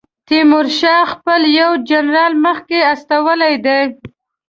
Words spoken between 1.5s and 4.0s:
یو جنرال مخکې استولی دی.